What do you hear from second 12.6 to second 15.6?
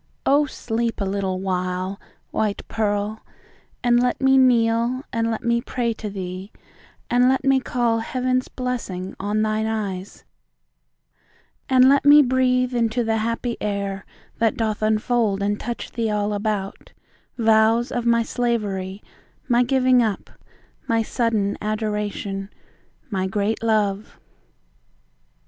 into the happy air, That doth enfold and